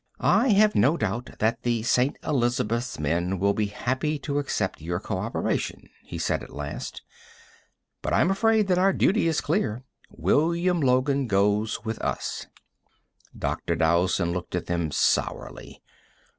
"I 0.19 0.47
have 0.53 0.73
no 0.73 0.97
doubt 0.97 1.29
that 1.37 1.61
the 1.61 1.83
St. 1.83 2.17
Elizabeths 2.23 2.97
men 2.97 3.37
will 3.37 3.53
be 3.53 3.67
happy 3.67 4.17
to 4.25 4.39
accept 4.39 4.81
your 4.81 4.99
co 4.99 5.19
operation," 5.19 5.91
he 6.03 6.17
said 6.17 6.41
at 6.41 6.49
last. 6.49 7.03
"But, 8.01 8.11
I'm 8.11 8.31
afraid 8.31 8.67
that 8.69 8.79
our 8.79 8.93
duty 8.93 9.27
is 9.27 9.41
clear. 9.41 9.83
William 10.09 10.81
Logan 10.81 11.27
goes 11.27 11.85
with 11.85 11.99
us." 12.01 12.47
Dr. 13.37 13.75
Dowson 13.75 14.31
looked 14.31 14.55
at 14.55 14.65
them 14.65 14.89
sourly. 14.89 15.83